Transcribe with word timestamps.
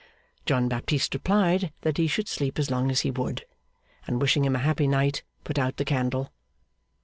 John 0.47 0.67
Baptist 0.67 1.13
replied 1.13 1.71
that 1.81 1.97
he 1.99 2.07
should 2.07 2.27
sleep 2.27 2.57
as 2.57 2.71
long 2.71 2.89
as 2.89 3.01
he 3.01 3.11
would, 3.11 3.45
and 4.07 4.19
wishing 4.19 4.43
him 4.43 4.55
a 4.55 4.65
happy 4.65 4.87
night, 4.87 5.21
put 5.43 5.59
out 5.59 5.77
the 5.77 5.85
candle. 5.85 6.31